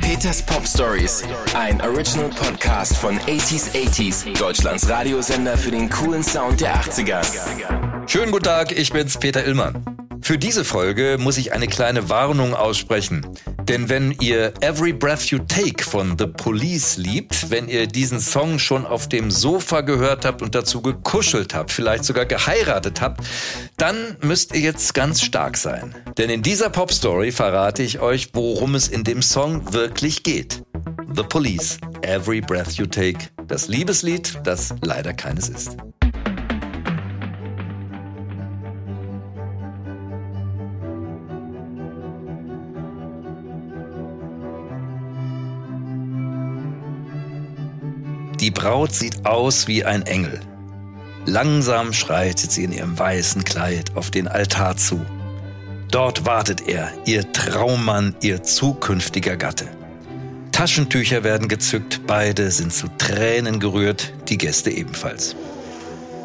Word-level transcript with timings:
Peters 0.00 0.42
Pop 0.42 0.66
Stories, 0.66 1.24
ein 1.54 1.80
Original 1.80 2.30
Podcast 2.30 2.96
von 2.96 3.18
80s 3.18 3.72
80s, 3.72 4.38
Deutschlands 4.38 4.88
Radiosender 4.88 5.56
für 5.56 5.72
den 5.72 5.90
coolen 5.90 6.22
Sound 6.22 6.60
der 6.60 6.76
80er. 6.76 8.08
Schönen 8.08 8.30
guten 8.30 8.44
Tag, 8.44 8.70
ich 8.70 8.92
bin's 8.92 9.18
Peter 9.18 9.44
Illmann. 9.44 9.93
Für 10.24 10.38
diese 10.38 10.64
Folge 10.64 11.18
muss 11.20 11.36
ich 11.36 11.52
eine 11.52 11.68
kleine 11.68 12.08
Warnung 12.08 12.54
aussprechen. 12.54 13.26
Denn 13.64 13.90
wenn 13.90 14.10
ihr 14.22 14.54
Every 14.62 14.94
Breath 14.94 15.26
You 15.26 15.38
Take 15.40 15.84
von 15.84 16.16
The 16.18 16.26
Police 16.26 16.96
liebt, 16.96 17.50
wenn 17.50 17.68
ihr 17.68 17.86
diesen 17.86 18.20
Song 18.20 18.58
schon 18.58 18.86
auf 18.86 19.06
dem 19.06 19.30
Sofa 19.30 19.82
gehört 19.82 20.24
habt 20.24 20.40
und 20.40 20.54
dazu 20.54 20.80
gekuschelt 20.80 21.52
habt, 21.52 21.70
vielleicht 21.70 22.06
sogar 22.06 22.24
geheiratet 22.24 23.02
habt, 23.02 23.20
dann 23.76 24.16
müsst 24.22 24.54
ihr 24.54 24.62
jetzt 24.62 24.94
ganz 24.94 25.20
stark 25.20 25.58
sein. 25.58 25.94
Denn 26.16 26.30
in 26.30 26.42
dieser 26.42 26.70
Pop-Story 26.70 27.30
verrate 27.30 27.82
ich 27.82 28.00
euch, 28.00 28.30
worum 28.32 28.74
es 28.76 28.88
in 28.88 29.04
dem 29.04 29.20
Song 29.20 29.74
wirklich 29.74 30.22
geht. 30.22 30.62
The 31.14 31.22
Police, 31.22 31.76
Every 32.00 32.40
Breath 32.40 32.72
You 32.72 32.86
Take, 32.86 33.28
das 33.46 33.68
Liebeslied, 33.68 34.40
das 34.42 34.74
leider 34.80 35.12
keines 35.12 35.50
ist. 35.50 35.76
Die 48.44 48.50
Braut 48.50 48.94
sieht 48.94 49.24
aus 49.24 49.68
wie 49.68 49.86
ein 49.86 50.02
Engel. 50.02 50.38
Langsam 51.24 51.94
schreitet 51.94 52.52
sie 52.52 52.64
in 52.64 52.72
ihrem 52.72 52.98
weißen 52.98 53.42
Kleid 53.42 53.92
auf 53.94 54.10
den 54.10 54.28
Altar 54.28 54.76
zu. 54.76 55.00
Dort 55.90 56.26
wartet 56.26 56.68
er, 56.68 56.92
ihr 57.06 57.32
Traummann, 57.32 58.14
ihr 58.20 58.42
zukünftiger 58.42 59.38
Gatte. 59.38 59.66
Taschentücher 60.52 61.24
werden 61.24 61.48
gezückt, 61.48 62.02
beide 62.06 62.50
sind 62.50 62.74
zu 62.74 62.88
Tränen 62.98 63.60
gerührt, 63.60 64.12
die 64.28 64.36
Gäste 64.36 64.70
ebenfalls. 64.70 65.34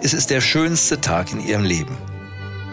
Es 0.04 0.14
ist 0.14 0.30
der 0.30 0.42
schönste 0.42 1.00
Tag 1.00 1.32
in 1.32 1.40
ihrem 1.40 1.64
Leben. 1.64 1.98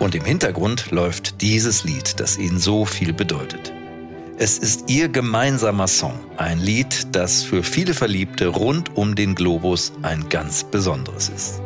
Und 0.00 0.16
im 0.16 0.24
Hintergrund 0.24 0.90
läuft 0.90 1.40
dieses 1.40 1.84
Lied, 1.84 2.18
das 2.18 2.36
ihnen 2.36 2.58
so 2.58 2.84
viel 2.84 3.12
bedeutet. 3.12 3.72
Es 4.38 4.58
ist 4.58 4.90
ihr 4.90 5.08
gemeinsamer 5.08 5.88
Song, 5.88 6.12
ein 6.36 6.58
Lied, 6.58 7.16
das 7.16 7.42
für 7.42 7.62
viele 7.62 7.94
Verliebte 7.94 8.48
rund 8.48 8.94
um 8.94 9.14
den 9.14 9.34
Globus 9.34 9.94
ein 10.02 10.28
ganz 10.28 10.62
besonderes 10.62 11.30
ist. 11.30 11.62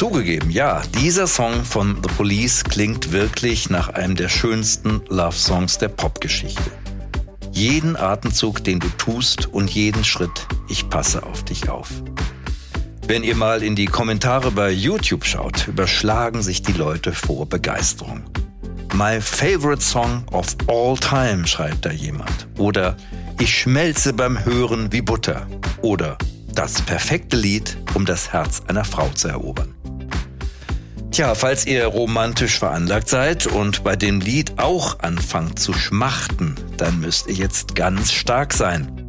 Zugegeben, 0.00 0.48
ja, 0.48 0.80
dieser 0.98 1.26
Song 1.26 1.62
von 1.62 1.96
The 2.02 2.08
Police 2.16 2.64
klingt 2.64 3.12
wirklich 3.12 3.68
nach 3.68 3.90
einem 3.90 4.14
der 4.14 4.30
schönsten 4.30 5.02
Love-Songs 5.10 5.76
der 5.76 5.88
Popgeschichte. 5.88 6.70
Jeden 7.52 7.96
Atemzug, 7.96 8.64
den 8.64 8.80
du 8.80 8.88
tust 8.96 9.52
und 9.52 9.68
jeden 9.68 10.02
Schritt, 10.02 10.46
ich 10.70 10.88
passe 10.88 11.22
auf 11.22 11.44
dich 11.44 11.68
auf. 11.68 11.90
Wenn 13.08 13.24
ihr 13.24 13.36
mal 13.36 13.62
in 13.62 13.76
die 13.76 13.84
Kommentare 13.84 14.50
bei 14.52 14.70
YouTube 14.70 15.26
schaut, 15.26 15.68
überschlagen 15.68 16.40
sich 16.40 16.62
die 16.62 16.72
Leute 16.72 17.12
vor 17.12 17.46
Begeisterung. 17.46 18.22
My 18.94 19.20
favorite 19.20 19.82
song 19.82 20.24
of 20.32 20.56
all 20.66 20.96
time, 20.96 21.46
schreibt 21.46 21.84
da 21.84 21.90
jemand. 21.90 22.48
Oder 22.56 22.96
ich 23.38 23.54
schmelze 23.54 24.14
beim 24.14 24.46
Hören 24.46 24.90
wie 24.92 25.02
Butter. 25.02 25.46
Oder 25.82 26.16
das 26.54 26.80
perfekte 26.80 27.36
Lied, 27.36 27.76
um 27.92 28.06
das 28.06 28.32
Herz 28.32 28.62
einer 28.66 28.86
Frau 28.86 29.10
zu 29.10 29.28
erobern. 29.28 29.74
Tja, 31.10 31.34
falls 31.34 31.66
ihr 31.66 31.86
romantisch 31.86 32.60
veranlagt 32.60 33.08
seid 33.08 33.48
und 33.48 33.82
bei 33.82 33.96
dem 33.96 34.20
Lied 34.20 34.60
auch 34.60 35.00
anfangt 35.00 35.58
zu 35.58 35.72
schmachten, 35.72 36.54
dann 36.76 37.00
müsst 37.00 37.26
ihr 37.26 37.34
jetzt 37.34 37.74
ganz 37.74 38.12
stark 38.12 38.54
sein. 38.54 39.08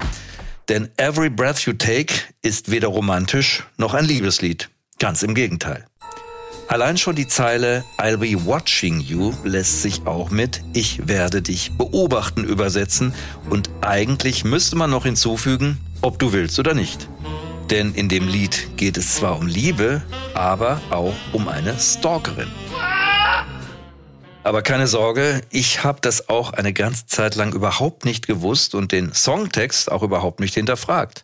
Denn 0.67 0.89
Every 0.97 1.29
Breath 1.29 1.59
You 1.59 1.73
Take 1.73 2.13
ist 2.41 2.71
weder 2.71 2.87
romantisch 2.87 3.63
noch 3.77 3.93
ein 3.93 4.05
Liebeslied. 4.05 4.71
Ganz 4.97 5.21
im 5.21 5.35
Gegenteil. 5.35 5.85
Allein 6.67 6.97
schon 6.97 7.15
die 7.15 7.27
Zeile 7.27 7.83
I'll 7.99 8.17
be 8.17 8.45
watching 8.47 8.99
you 8.99 9.31
lässt 9.43 9.83
sich 9.83 10.07
auch 10.07 10.31
mit 10.31 10.63
Ich 10.73 11.07
werde 11.07 11.43
dich 11.43 11.77
beobachten 11.77 12.43
übersetzen 12.43 13.13
und 13.51 13.69
eigentlich 13.81 14.43
müsste 14.43 14.75
man 14.75 14.89
noch 14.89 15.03
hinzufügen, 15.03 15.77
ob 16.01 16.17
du 16.17 16.33
willst 16.33 16.57
oder 16.57 16.73
nicht. 16.73 17.07
Denn 17.71 17.95
in 17.95 18.09
dem 18.09 18.27
Lied 18.27 18.67
geht 18.75 18.97
es 18.97 19.15
zwar 19.15 19.39
um 19.39 19.47
Liebe, 19.47 20.03
aber 20.33 20.81
auch 20.89 21.15
um 21.31 21.47
eine 21.47 21.79
Stalkerin. 21.79 22.51
Aber 24.43 24.61
keine 24.61 24.87
Sorge, 24.87 25.41
ich 25.51 25.81
habe 25.81 25.99
das 26.01 26.27
auch 26.27 26.51
eine 26.51 26.73
ganze 26.73 27.05
Zeit 27.05 27.35
lang 27.35 27.53
überhaupt 27.53 28.03
nicht 28.03 28.27
gewusst 28.27 28.75
und 28.75 28.91
den 28.91 29.13
Songtext 29.13 29.89
auch 29.89 30.03
überhaupt 30.03 30.41
nicht 30.41 30.55
hinterfragt. 30.55 31.23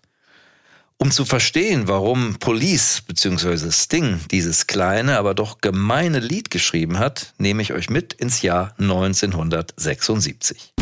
Um 0.98 1.12
zu 1.12 1.26
verstehen, 1.26 1.90
warum 1.90 2.38
Police 2.40 3.04
bzw. 3.06 3.70
Sting 3.70 4.22
dieses 4.32 4.68
kleine, 4.68 5.18
aber 5.18 5.34
doch 5.34 5.60
gemeine 5.60 6.20
Lied 6.20 6.50
geschrieben 6.50 6.98
hat, 6.98 7.34
nehme 7.38 7.62
ich 7.62 7.74
euch 7.74 7.90
mit 7.90 8.14
ins 8.14 8.42
Jahr 8.42 8.74
1976. 8.80 10.74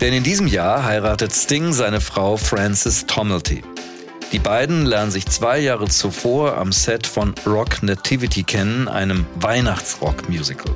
Denn 0.00 0.12
in 0.12 0.22
diesem 0.22 0.46
Jahr 0.46 0.84
heiratet 0.84 1.32
Sting 1.32 1.72
seine 1.72 2.00
Frau 2.00 2.36
Frances 2.36 3.06
Tomelty. 3.06 3.62
Die 4.32 4.38
beiden 4.38 4.84
lernen 4.84 5.10
sich 5.10 5.26
zwei 5.26 5.58
Jahre 5.58 5.88
zuvor 5.88 6.58
am 6.58 6.72
Set 6.72 7.06
von 7.06 7.34
Rock 7.46 7.82
Nativity 7.82 8.42
kennen, 8.42 8.88
einem 8.88 9.24
Weihnachtsrock-Musical. 9.40 10.74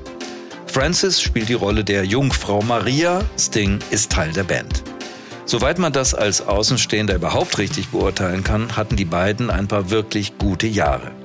Frances 0.67 1.21
spielt 1.21 1.49
die 1.49 1.55
Rolle 1.55 1.85
der 1.85 2.05
Jungfrau 2.05 2.63
Maria, 2.63 3.23
Sting 3.37 3.81
ist 3.91 4.13
Teil 4.13 4.33
der 4.33 4.45
Band. 4.45 4.85
Soweit 5.45 5.79
man 5.79 5.93
das 5.93 6.15
als 6.15 6.47
Außenstehender 6.47 7.17
überhaupt 7.17 7.59
richtig 7.59 7.89
beurteilen 7.89 8.45
kann, 8.45 8.77
hatten 8.77 8.95
die 8.95 9.05
beiden 9.05 9.51
ein 9.51 9.67
paar 9.67 9.91
wirklich 9.91 10.39
gute 10.39 10.69
Jahre. 10.69 11.20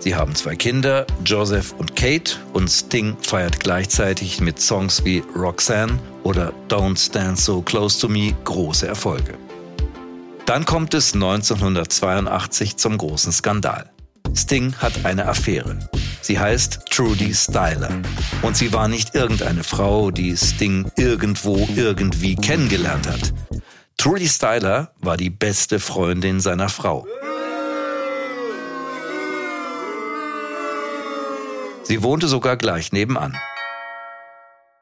Sie 0.00 0.14
haben 0.14 0.34
zwei 0.34 0.54
Kinder, 0.54 1.06
Joseph 1.24 1.72
und 1.72 1.96
Kate, 1.96 2.36
und 2.52 2.68
Sting 2.68 3.16
feiert 3.20 3.58
gleichzeitig 3.58 4.40
mit 4.40 4.60
Songs 4.60 5.04
wie 5.04 5.24
Roxanne 5.34 5.98
oder 6.22 6.52
Don't 6.68 6.98
Stand 6.98 7.38
So 7.38 7.62
Close 7.62 8.00
to 8.00 8.08
Me 8.08 8.34
große 8.44 8.86
Erfolge. 8.86 9.34
Dann 10.46 10.64
kommt 10.64 10.94
es 10.94 11.14
1982 11.14 12.76
zum 12.76 12.96
großen 12.96 13.32
Skandal. 13.32 13.90
Sting 14.34 14.72
hat 14.76 15.04
eine 15.04 15.26
Affäre. 15.26 15.78
Sie 16.22 16.38
heißt 16.38 16.84
Trudy 16.90 17.34
Styler. 17.34 17.90
Und 18.42 18.56
sie 18.56 18.72
war 18.72 18.86
nicht 18.86 19.14
irgendeine 19.14 19.64
Frau, 19.64 20.10
die 20.10 20.36
Sting 20.36 20.90
irgendwo 20.96 21.68
irgendwie 21.74 22.36
kennengelernt 22.36 23.08
hat. 23.08 23.34
Trudy 23.96 24.28
Styler 24.28 24.92
war 25.00 25.16
die 25.16 25.30
beste 25.30 25.80
Freundin 25.80 26.40
seiner 26.40 26.68
Frau. 26.68 27.06
Sie 31.88 32.02
wohnte 32.02 32.28
sogar 32.28 32.58
gleich 32.58 32.92
nebenan. 32.92 33.34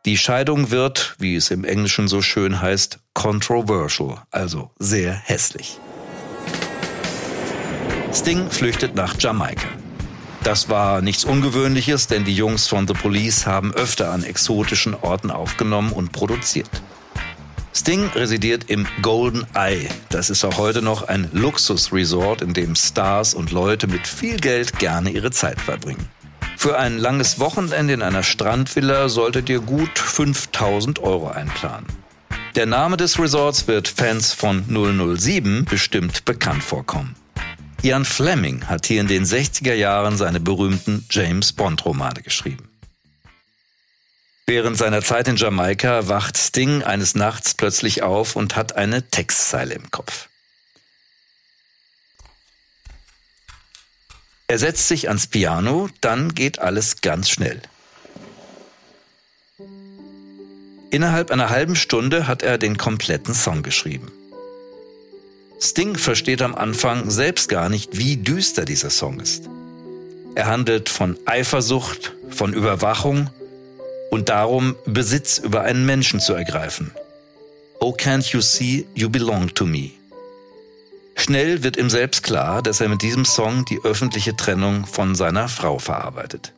Die 0.06 0.19
Scheidung 0.19 0.72
wird, 0.72 1.15
wie 1.21 1.37
es 1.37 1.53
im 1.53 1.62
Englischen 1.62 2.09
so 2.09 2.21
schön 2.21 2.61
heißt, 2.61 2.99
controversial, 3.15 4.22
also 4.33 4.72
sehr 4.81 5.12
hässlich. 5.12 5.78
Sting 8.12 8.50
flüchtet 8.50 8.97
nach 8.97 9.15
Jamaika. 9.21 9.69
Das 10.43 10.69
war 10.69 11.00
nichts 11.00 11.25
Ungewöhnliches, 11.25 12.08
denn 12.08 12.25
die 12.25 12.35
Jungs 12.35 12.67
von 12.67 12.88
The 12.88 12.94
Police 12.94 13.47
haben 13.47 13.73
öfter 13.73 14.11
an 14.11 14.25
exotischen 14.25 14.97
Orten 14.97 15.31
aufgenommen 15.31 15.93
und 15.93 16.11
produziert. 16.11 16.70
Sting 17.73 18.09
residiert 18.17 18.69
im 18.69 18.85
Golden 19.00 19.47
Eye. 19.55 19.88
Das 20.09 20.29
ist 20.29 20.44
auch 20.44 20.59
heute 20.59 20.82
noch 20.82 21.06
ein 21.06 21.31
Luxusresort, 21.32 22.43
in 22.43 22.52
dem 22.52 22.75
Stars 22.75 23.32
und 23.32 23.52
Leute 23.52 23.87
mit 23.87 24.09
viel 24.09 24.38
Geld 24.38 24.81
gerne 24.81 25.11
ihre 25.11 25.31
Zeit 25.31 25.61
verbringen. 25.61 26.09
Für 26.56 26.79
ein 26.79 26.99
langes 26.99 27.38
Wochenende 27.38 27.93
in 27.93 28.03
einer 28.03 28.23
Strandvilla 28.23 29.08
solltet 29.08 29.49
ihr 29.49 29.61
gut 29.61 29.99
5000 29.99 30.99
Euro 31.00 31.29
einplanen. 31.29 31.87
Der 32.55 32.64
Name 32.64 32.97
des 32.97 33.19
Resorts 33.19 33.69
wird 33.69 33.87
Fans 33.87 34.32
von 34.32 34.64
007 34.67 35.67
bestimmt 35.67 36.25
bekannt 36.25 36.64
vorkommen. 36.64 37.14
Ian 37.82 38.06
Fleming 38.06 38.67
hat 38.67 38.87
hier 38.87 39.03
in 39.03 39.06
den 39.06 39.25
60er 39.25 39.75
Jahren 39.75 40.17
seine 40.17 40.41
berühmten 40.41 41.06
James 41.11 41.53
Bond-Romane 41.53 42.23
geschrieben. 42.23 42.70
Während 44.47 44.79
seiner 44.79 45.02
Zeit 45.02 45.29
in 45.29 45.37
Jamaika 45.37 46.09
wacht 46.09 46.38
Sting 46.38 46.82
eines 46.82 47.14
Nachts 47.14 47.52
plötzlich 47.55 48.02
auf 48.02 48.35
und 48.35 48.56
hat 48.56 48.76
eine 48.76 49.02
Textzeile 49.11 49.75
im 49.75 49.91
Kopf. 49.91 50.29
Er 54.48 54.58
setzt 54.58 54.87
sich 54.87 55.08
ans 55.08 55.26
Piano, 55.26 55.88
dann 56.00 56.34
geht 56.34 56.60
alles 56.60 57.00
ganz 57.00 57.28
schnell. 57.28 57.60
Innerhalb 60.90 61.32
einer 61.32 61.50
halben 61.50 61.75
Stunde 61.75 62.28
hat 62.28 62.43
er 62.43 62.56
den 62.56 62.76
kompletten 62.76 63.34
Song 63.34 63.62
geschrieben. 63.62 64.12
Sting 65.60 65.96
versteht 65.96 66.43
am 66.43 66.54
Anfang 66.54 67.10
selbst 67.10 67.48
gar 67.48 67.69
nicht, 67.69 67.98
wie 67.98 68.19
düster 68.19 68.64
dieser 68.64 68.90
Song 68.90 69.19
ist. 69.20 69.48
Er 70.37 70.46
handelt 70.46 70.90
von 70.90 71.19
Eifersucht, 71.25 72.12
von 72.31 72.52
Überwachung 72.52 73.31
und 74.10 74.28
darum, 74.28 74.76
Besitz 74.84 75.38
über 75.38 75.62
einen 75.62 75.87
Menschen 75.87 76.20
zu 76.20 76.34
ergreifen. 76.34 76.92
Oh, 77.81 77.92
can't 77.92 78.32
you 78.32 78.40
see, 78.40 78.87
you 78.94 79.08
belong 79.08 79.52
to 79.54 79.66
me. 79.66 79.92
Schnell 81.16 81.62
wird 81.62 81.76
ihm 81.76 81.90
selbst 81.90 82.22
klar, 82.22 82.62
dass 82.62 82.80
er 82.80 82.88
mit 82.88 83.02
diesem 83.02 83.24
Song 83.24 83.64
die 83.64 83.80
öffentliche 83.82 84.36
Trennung 84.36 84.86
von 84.86 85.14
seiner 85.14 85.48
Frau 85.48 85.78
verarbeitet. 85.78 86.52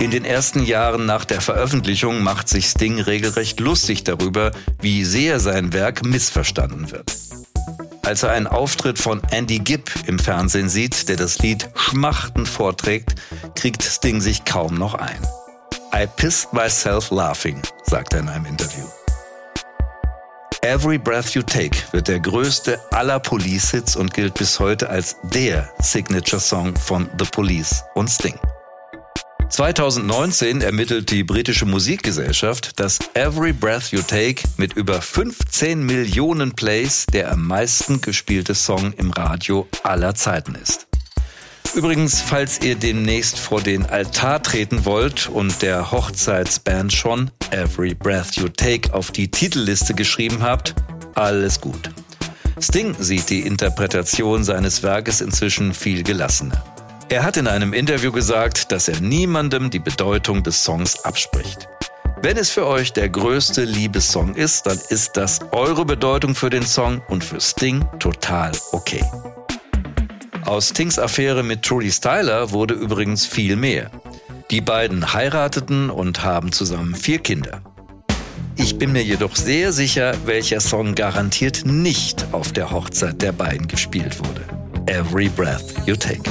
In 0.00 0.10
den 0.10 0.24
ersten 0.24 0.64
Jahren 0.64 1.06
nach 1.06 1.24
der 1.24 1.40
Veröffentlichung 1.40 2.22
macht 2.22 2.48
sich 2.48 2.66
Sting 2.66 2.98
regelrecht 2.98 3.60
lustig 3.60 4.04
darüber, 4.04 4.52
wie 4.80 5.04
sehr 5.04 5.38
sein 5.38 5.72
Werk 5.72 6.04
missverstanden 6.04 6.90
wird. 6.90 7.14
Als 8.04 8.22
er 8.22 8.30
einen 8.30 8.46
Auftritt 8.46 8.98
von 8.98 9.22
Andy 9.30 9.58
Gibb 9.58 9.90
im 10.06 10.18
Fernsehen 10.18 10.68
sieht, 10.68 11.08
der 11.08 11.16
das 11.16 11.40
Lied 11.40 11.68
schmachtend 11.74 12.48
vorträgt, 12.48 13.16
kriegt 13.54 13.82
Sting 13.82 14.20
sich 14.20 14.44
kaum 14.44 14.74
noch 14.74 14.94
ein. 14.94 15.20
I 15.94 16.06
pissed 16.16 16.52
myself 16.52 17.10
laughing, 17.10 17.60
sagt 17.84 18.14
er 18.14 18.20
in 18.20 18.28
einem 18.28 18.46
Interview. 18.46 18.86
Every 20.62 20.98
Breath 20.98 21.34
You 21.34 21.42
Take 21.42 21.78
wird 21.92 22.08
der 22.08 22.18
größte 22.18 22.80
aller 22.90 23.20
Police-Hits 23.20 23.94
und 23.94 24.12
gilt 24.12 24.34
bis 24.34 24.58
heute 24.58 24.90
als 24.90 25.16
der 25.22 25.72
Signature-Song 25.80 26.74
von 26.76 27.08
The 27.18 27.26
Police 27.26 27.84
und 27.94 28.08
Sting. 28.08 28.38
2019 29.50 30.60
ermittelt 30.60 31.10
die 31.10 31.22
britische 31.22 31.64
Musikgesellschaft, 31.64 32.78
dass 32.80 32.98
Every 33.14 33.52
Breath 33.52 33.92
You 33.92 34.02
Take 34.02 34.42
mit 34.56 34.74
über 34.74 35.00
15 35.00 35.84
Millionen 35.86 36.52
Plays 36.52 37.06
der 37.06 37.32
am 37.32 37.46
meisten 37.46 38.00
gespielte 38.00 38.54
Song 38.54 38.92
im 38.94 39.10
Radio 39.12 39.68
aller 39.84 40.14
Zeiten 40.14 40.54
ist. 40.56 40.88
Übrigens, 41.74 42.20
falls 42.20 42.60
ihr 42.62 42.74
demnächst 42.74 43.38
vor 43.38 43.60
den 43.60 43.86
Altar 43.86 44.42
treten 44.42 44.84
wollt 44.84 45.28
und 45.28 45.62
der 45.62 45.90
Hochzeitsband 45.90 46.92
schon 46.92 47.30
Every 47.50 47.94
Breath 47.94 48.36
You 48.36 48.48
Take 48.48 48.92
auf 48.92 49.10
die 49.10 49.30
Titelliste 49.30 49.94
geschrieben 49.94 50.42
habt, 50.42 50.74
alles 51.14 51.60
gut. 51.60 51.90
Sting 52.60 52.96
sieht 52.98 53.30
die 53.30 53.40
Interpretation 53.40 54.42
seines 54.42 54.82
Werkes 54.82 55.20
inzwischen 55.20 55.72
viel 55.74 56.02
gelassener. 56.02 56.64
Er 57.10 57.22
hat 57.22 57.36
in 57.36 57.46
einem 57.46 57.72
Interview 57.72 58.12
gesagt, 58.12 58.72
dass 58.72 58.88
er 58.88 59.00
niemandem 59.00 59.70
die 59.70 59.78
Bedeutung 59.78 60.42
des 60.42 60.62
Songs 60.62 61.04
abspricht. 61.04 61.68
Wenn 62.20 62.36
es 62.36 62.50
für 62.50 62.66
euch 62.66 62.92
der 62.92 63.08
größte 63.08 63.64
Liebessong 63.64 64.34
ist, 64.34 64.66
dann 64.66 64.78
ist 64.88 65.16
das 65.16 65.38
eure 65.52 65.84
Bedeutung 65.84 66.34
für 66.34 66.50
den 66.50 66.66
Song 66.66 67.00
und 67.08 67.22
für 67.22 67.40
Sting 67.40 67.86
total 68.00 68.52
okay. 68.72 69.04
Aus 70.48 70.70
Stings 70.70 70.98
Affäre 70.98 71.42
mit 71.42 71.62
Trudy 71.62 71.92
Styler 71.92 72.52
wurde 72.52 72.72
übrigens 72.72 73.26
viel 73.26 73.54
mehr. 73.54 73.90
Die 74.50 74.62
beiden 74.62 75.12
heirateten 75.12 75.90
und 75.90 76.24
haben 76.24 76.52
zusammen 76.52 76.94
vier 76.94 77.18
Kinder. 77.18 77.60
Ich 78.56 78.78
bin 78.78 78.92
mir 78.92 79.02
jedoch 79.02 79.36
sehr 79.36 79.72
sicher, 79.72 80.14
welcher 80.24 80.60
Song 80.60 80.94
garantiert 80.94 81.66
nicht 81.66 82.24
auf 82.32 82.52
der 82.52 82.70
Hochzeit 82.70 83.20
der 83.20 83.32
beiden 83.32 83.68
gespielt 83.68 84.18
wurde. 84.20 84.40
Every 84.86 85.28
Breath 85.28 85.74
You 85.84 85.96
Take. 85.96 86.30